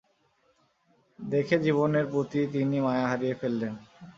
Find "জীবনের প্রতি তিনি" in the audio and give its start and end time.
1.59-2.77